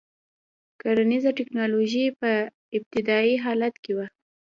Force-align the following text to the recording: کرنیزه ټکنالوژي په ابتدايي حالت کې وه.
کرنیزه 0.81 1.29
ټکنالوژي 1.39 2.05
په 2.19 2.31
ابتدايي 2.77 3.35
حالت 3.43 3.75
کې 3.83 3.91
وه. 3.97 4.07